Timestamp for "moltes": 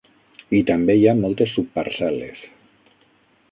1.19-1.53